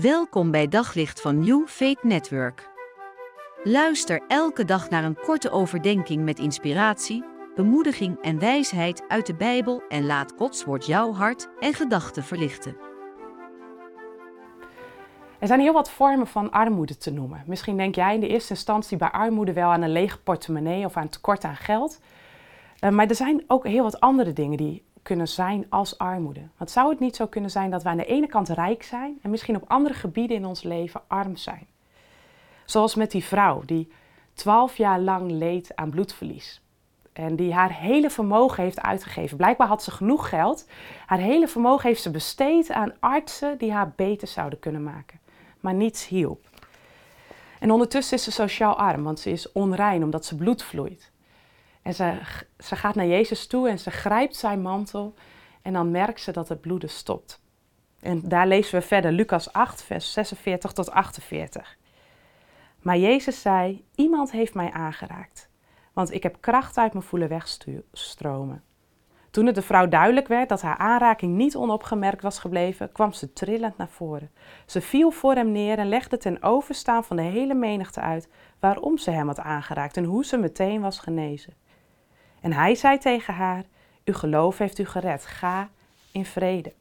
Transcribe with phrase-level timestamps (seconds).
[0.00, 2.70] Welkom bij Daglicht van New Faith Network.
[3.62, 7.24] Luister elke dag naar een korte overdenking met inspiratie,
[7.54, 12.76] bemoediging en wijsheid uit de Bijbel en laat Gods woord jouw hart en gedachten verlichten.
[15.38, 17.42] Er zijn heel wat vormen van armoede te noemen.
[17.46, 20.96] Misschien denk jij in de eerste instantie bij armoede wel aan een lege portemonnee of
[20.96, 22.00] aan tekort aan geld.
[22.78, 26.48] Eh, maar er zijn ook heel wat andere dingen die kunnen zijn als armoede.
[26.56, 29.18] Want zou het niet zo kunnen zijn dat we aan de ene kant rijk zijn
[29.22, 31.66] en misschien op andere gebieden in ons leven arm zijn?
[32.64, 33.92] Zoals met die vrouw die
[34.32, 36.62] twaalf jaar lang leed aan bloedverlies.
[37.12, 39.36] En die haar hele vermogen heeft uitgegeven.
[39.36, 40.68] Blijkbaar had ze genoeg geld.
[41.06, 45.20] Haar hele vermogen heeft ze besteed aan artsen die haar beter zouden kunnen maken.
[45.60, 46.48] Maar niets hielp.
[47.60, 51.12] En ondertussen is ze sociaal arm, want ze is onrein omdat ze bloed vloeit.
[51.84, 52.18] En ze,
[52.58, 55.14] gaat naar Jezus toe en ze grijpt zijn mantel
[55.62, 57.42] en dan merkt ze dat het bloeden stopt.
[58.00, 61.76] En daar lezen we verder Lucas 8, vers 46 tot 48.
[62.82, 65.50] Maar Jezus zei: Iemand heeft mij aangeraakt,
[65.92, 68.62] want ik heb kracht uit me voelen wegstromen.
[69.30, 73.32] Toen het de vrouw duidelijk werd dat haar aanraking niet onopgemerkt was gebleven, kwam ze
[73.32, 74.30] trillend naar voren.
[74.66, 78.28] Ze viel voor hem neer en legde ten overstaan van de hele menigte uit
[78.60, 81.62] waarom ze hem had aangeraakt en hoe ze meteen was genezen.
[82.44, 83.64] En hij zei tegen haar:
[84.04, 85.26] Uw geloof heeft u gered.
[85.26, 85.68] Ga
[86.12, 86.72] in vrede.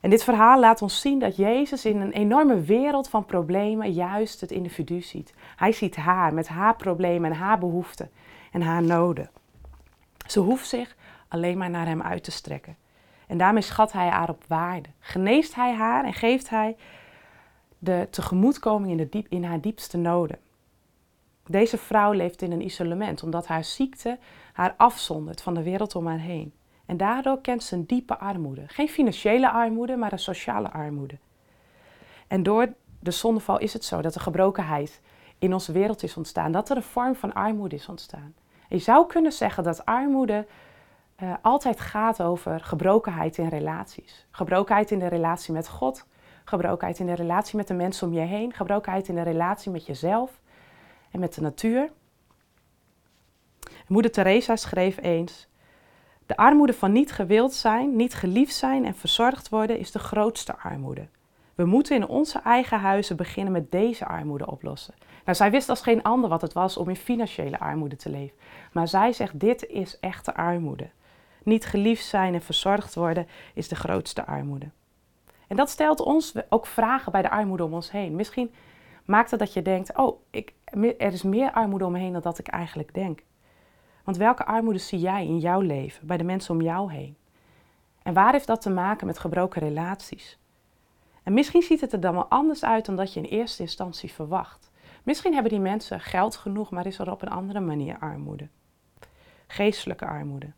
[0.00, 4.40] En dit verhaal laat ons zien dat Jezus in een enorme wereld van problemen juist
[4.40, 5.34] het individu ziet.
[5.56, 8.10] Hij ziet haar met haar problemen en haar behoeften
[8.52, 9.30] en haar noden.
[10.26, 10.96] Ze hoeft zich
[11.28, 12.76] alleen maar naar hem uit te strekken.
[13.26, 14.88] En daarmee schat hij haar op waarde.
[14.98, 16.76] Geneest hij haar en geeft hij
[17.78, 20.38] de tegemoetkoming in, de diep, in haar diepste noden.
[21.46, 24.18] Deze vrouw leeft in een isolement omdat haar ziekte
[24.52, 26.52] haar afzondert van de wereld om haar heen.
[26.86, 28.64] En daardoor kent ze een diepe armoede.
[28.66, 31.18] Geen financiële armoede, maar een sociale armoede.
[32.26, 35.00] En door de zondeval is het zo dat er gebrokenheid
[35.38, 36.52] in onze wereld is ontstaan.
[36.52, 38.34] Dat er een vorm van armoede is ontstaan.
[38.68, 40.46] je zou kunnen zeggen dat armoede
[41.22, 44.26] uh, altijd gaat over gebrokenheid in relaties.
[44.30, 46.06] Gebrokenheid in de relatie met God.
[46.44, 48.52] Gebrokenheid in de relatie met de mensen om je heen.
[48.52, 50.40] Gebrokenheid in de relatie met jezelf
[51.14, 51.90] en met de natuur.
[53.86, 55.48] Moeder Teresa schreef eens:
[56.26, 60.56] De armoede van niet gewild zijn, niet geliefd zijn en verzorgd worden is de grootste
[60.56, 61.08] armoede.
[61.54, 64.94] We moeten in onze eigen huizen beginnen met deze armoede oplossen.
[65.24, 68.36] Nou, zij wist als geen ander wat het was om in financiële armoede te leven.
[68.72, 70.90] Maar zij zegt: dit is echte armoede.
[71.42, 74.70] Niet geliefd zijn en verzorgd worden is de grootste armoede.
[75.48, 78.16] En dat stelt ons ook vragen bij de armoede om ons heen.
[78.16, 78.50] Misschien
[79.04, 80.52] maakt het dat je denkt: oh, ik,
[80.98, 83.22] er is meer armoede om me heen dan dat ik eigenlijk denk.
[84.04, 87.16] Want welke armoede zie jij in jouw leven, bij de mensen om jou heen?
[88.02, 90.38] En waar heeft dat te maken met gebroken relaties?
[91.22, 94.12] En misschien ziet het er dan wel anders uit dan dat je in eerste instantie
[94.12, 94.70] verwacht.
[95.02, 98.48] Misschien hebben die mensen geld genoeg, maar is er op een andere manier armoede.
[99.46, 100.52] Geestelijke armoede.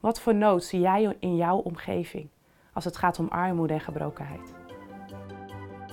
[0.00, 2.28] Wat voor nood zie jij in jouw omgeving
[2.72, 4.65] als het gaat om armoede en gebrokenheid?